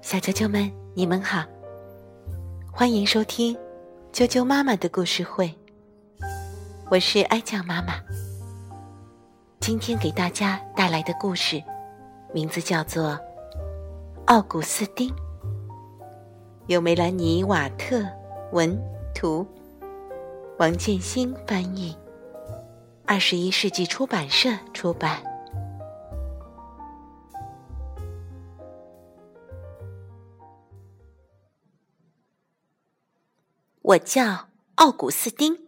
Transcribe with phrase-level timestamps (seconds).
[0.00, 1.44] 小啾啾们，你们好，
[2.72, 3.56] 欢迎收听
[4.12, 5.52] 啾啾妈妈的故事会。
[6.88, 7.94] 我是哀酱妈妈，
[9.58, 11.60] 今天给大家带来的故事
[12.32, 13.10] 名字叫做
[14.26, 15.10] 《奥古斯丁》，
[16.68, 18.06] 由梅兰妮·瓦特
[18.52, 18.80] 文
[19.14, 19.44] 图，
[20.58, 21.96] 王建新翻译，
[23.04, 25.18] 二十一世纪出版社出版。
[33.88, 35.66] 我叫奥古斯丁。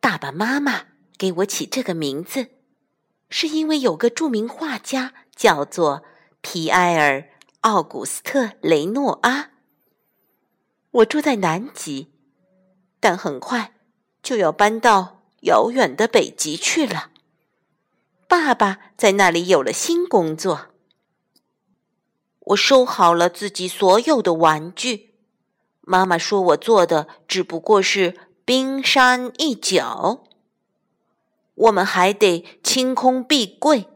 [0.00, 0.86] 爸爸妈妈
[1.18, 2.48] 给我起这个名字，
[3.28, 6.02] 是因为有个著名画家叫做
[6.40, 7.20] 皮埃尔·
[7.60, 9.50] 奥古斯特·雷诺阿。
[10.90, 12.12] 我住在南极，
[12.98, 13.74] 但很快
[14.22, 17.10] 就要搬到遥远的北极去了。
[18.26, 20.68] 爸爸在那里有了新工作。
[22.38, 25.09] 我收好了自己所有的玩具。
[25.90, 30.22] 妈妈说：“我做的只不过是冰山一角。
[31.56, 33.88] 我们还得清空壁柜，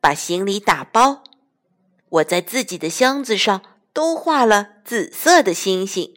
[0.00, 1.22] 把行李打包。
[2.08, 6.12] 我在自己的箱子上都画了紫色的星星。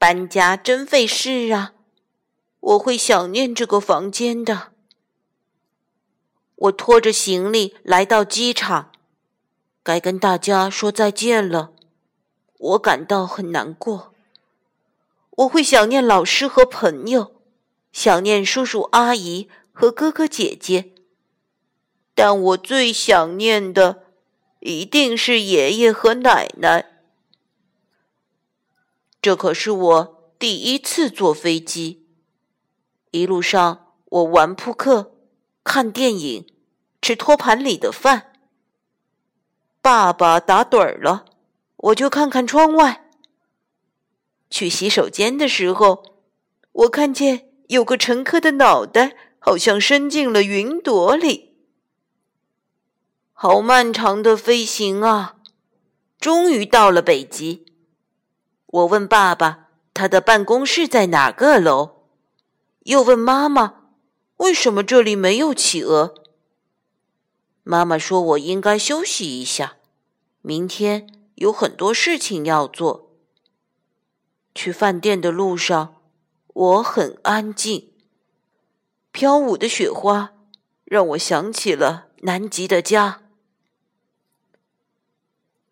[0.00, 1.74] 搬家真费事啊！
[2.58, 4.72] 我会想念这个房间的。
[6.56, 8.90] 我拖着行李来到机场，
[9.84, 11.70] 该跟大家说再见了。”
[12.58, 14.12] 我感到很难过。
[15.30, 17.40] 我会想念老师和朋友，
[17.92, 20.92] 想念叔叔阿姨和哥哥姐姐，
[22.14, 24.04] 但我最想念的
[24.60, 26.86] 一定是爷爷和奶奶。
[29.22, 32.06] 这可是我第一次坐飞机。
[33.12, 35.12] 一路上，我玩扑克、
[35.62, 36.46] 看电影、
[37.00, 38.32] 吃托盘里的饭。
[39.80, 41.24] 爸爸打盹儿了。
[41.78, 43.08] 我就看看窗外。
[44.50, 46.04] 去洗手间的时候，
[46.72, 51.54] 我看见有个乘客的脑袋好像伸进了云朵里。
[53.32, 55.36] 好漫长的飞行啊！
[56.18, 57.66] 终于到了北极。
[58.66, 62.02] 我问爸爸，他的办公室在哪个楼？
[62.84, 63.74] 又问妈妈，
[64.38, 66.14] 为什么这里没有企鹅？
[67.62, 69.76] 妈妈说我应该休息一下，
[70.40, 71.17] 明天。
[71.38, 73.12] 有很多事情要做。
[74.54, 76.02] 去饭店的路上，
[76.48, 77.92] 我很安静。
[79.12, 80.32] 飘舞的雪花
[80.84, 83.22] 让我想起了南极的家。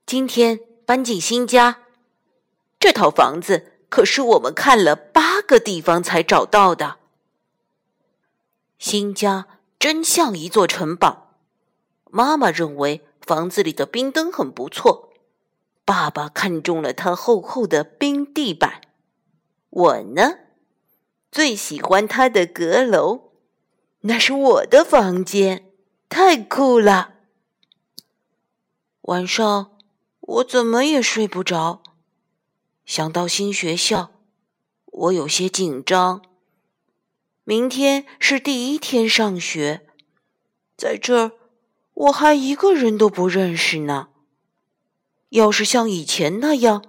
[0.05, 1.83] 今天搬进新家，
[2.79, 6.99] 这套房子可是我们看了八个地方才找到的。
[8.79, 9.49] 新家
[9.81, 11.35] 真像一座城堡。
[12.05, 15.13] 妈妈认为房子里的冰灯很不错。
[15.87, 18.81] 爸爸看中了他厚厚的冰地板，
[19.71, 20.41] 我呢，
[21.31, 23.31] 最喜欢他的阁楼，
[24.01, 25.71] 那是我的房间，
[26.09, 27.15] 太酷了。
[29.03, 29.77] 晚上
[30.19, 31.85] 我怎么也睡不着，
[32.85, 34.11] 想到新学校，
[34.87, 36.21] 我有些紧张。
[37.45, 39.87] 明天是第一天上学，
[40.77, 41.33] 在这儿
[41.95, 44.09] 我还一个人都不认识呢。
[45.31, 46.83] 要是像以前那样，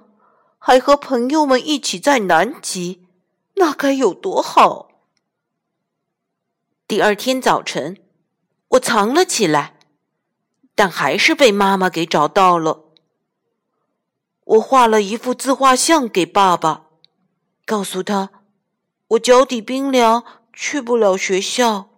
[0.59, 3.07] 还和朋友们一起在南极，
[3.55, 4.89] 那该有多好！
[6.87, 7.97] 第二天早晨，
[8.69, 9.79] 我藏了起来，
[10.75, 12.85] 但还是被妈妈给找到了。
[14.45, 16.87] 我画了一幅自画像给爸爸，
[17.65, 18.29] 告诉他
[19.09, 20.23] 我脚底冰凉，
[20.53, 21.89] 去不了学校。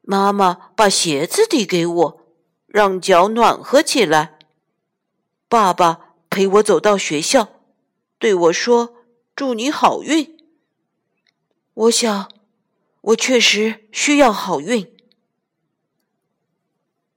[0.00, 2.20] 妈妈把鞋子递给我，
[2.66, 4.38] 让脚暖和起来。
[5.50, 7.60] 爸爸陪我走到学校，
[8.20, 8.94] 对我说
[9.34, 10.38] ：“祝你好运。”
[11.74, 12.30] 我想，
[13.00, 14.96] 我确实需要好运。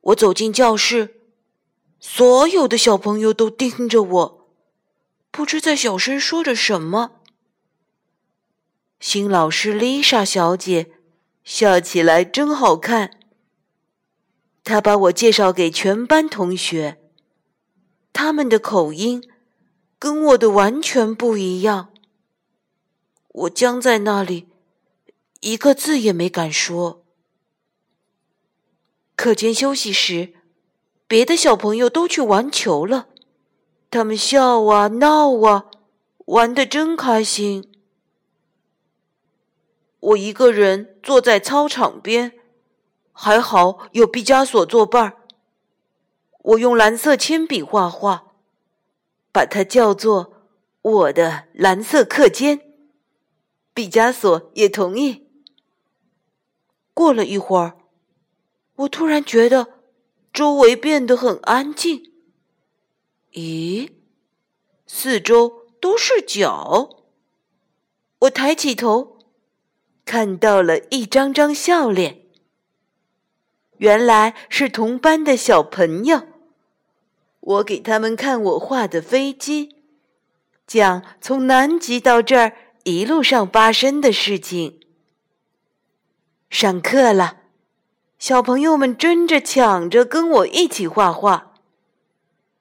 [0.01, 1.21] 我走进教室，
[1.99, 4.47] 所有的小朋友都盯着我，
[5.29, 7.21] 不知在小声说着什么。
[8.99, 10.89] 新老师丽莎小姐
[11.43, 13.19] 笑起来真好看。
[14.63, 17.02] 她把我介绍给全班同学。
[18.13, 19.27] 他们的口音
[19.99, 21.89] 跟我的完全不一样。
[23.29, 24.47] 我僵在那里，
[25.41, 27.03] 一个字也没敢说。
[29.15, 30.33] 课间休息时，
[31.07, 33.07] 别的小朋友都去玩球了，
[33.89, 35.65] 他们笑啊闹啊，
[36.25, 37.71] 玩得真开心。
[39.99, 42.33] 我一个人坐在操场边，
[43.11, 45.22] 还好有毕加索作伴儿。
[46.43, 48.33] 我用蓝色铅笔画画，
[49.31, 50.49] 把它叫做
[50.81, 52.59] 我的蓝色课间。
[53.73, 55.27] 毕加索也同意。
[56.93, 57.77] 过了一会儿，
[58.75, 59.79] 我突然觉得
[60.31, 62.11] 周围变得很安静。
[63.31, 63.89] 咦，
[64.85, 67.05] 四周都是脚。
[68.19, 69.17] 我抬起头，
[70.05, 72.25] 看到了一张张笑脸。
[73.77, 76.32] 原来是同班的小朋友。
[77.43, 79.75] 我给他们看我画的飞机，
[80.65, 82.53] 讲从南极到这儿
[82.83, 84.79] 一路上发生的事情。
[86.49, 87.39] 上课了，
[88.17, 91.53] 小朋友们争着抢着跟我一起画画。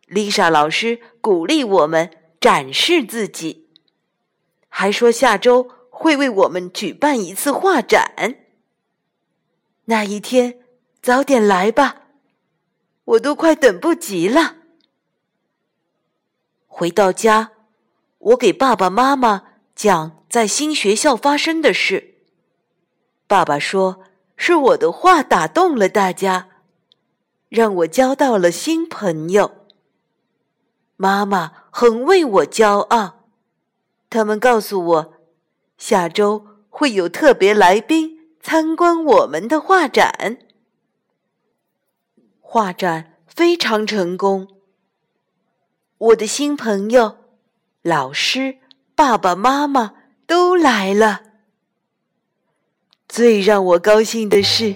[0.06, 3.68] 丽莎老师鼓励我们展示自己，
[4.68, 8.36] 还说下周会为我们举办一次画展。
[9.84, 10.58] 那一天
[11.00, 12.02] 早点来吧，
[13.04, 14.56] 我都快等不及了。
[16.74, 17.52] 回到家，
[18.16, 19.42] 我给爸爸妈妈
[19.74, 22.14] 讲在新学校发生的事。
[23.26, 24.00] 爸爸说
[24.38, 26.48] 是我的画打动了大家，
[27.50, 29.66] 让我交到了新朋友。
[30.96, 33.26] 妈妈很为我骄傲，
[34.08, 35.14] 他们告诉我，
[35.76, 40.38] 下周会有特别来宾参观我们的画展。
[42.40, 44.48] 画展非常成功。
[46.02, 47.16] 我的新朋友、
[47.82, 48.56] 老师、
[48.96, 49.92] 爸爸妈妈
[50.26, 51.20] 都来了。
[53.08, 54.74] 最让我高兴的是，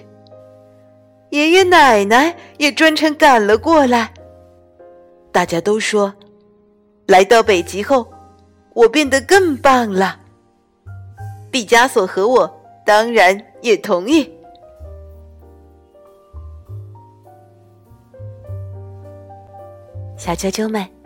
[1.31, 4.13] 爷爷奶奶也专程赶了过来。
[5.33, 6.13] 大家都说，
[7.07, 8.09] 来到北极后，
[8.73, 10.17] 我变得更棒了。
[11.51, 14.33] 毕加索和我当然也同意。
[20.15, 20.96] 小啾啾们。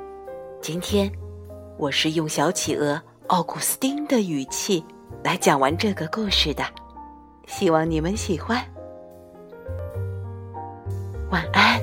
[0.62, 1.12] 今天，
[1.76, 4.86] 我是用小企鹅奥古斯丁的语气
[5.24, 6.64] 来讲完这个故事的，
[7.48, 8.64] 希望你们喜欢。
[11.32, 11.81] 晚安。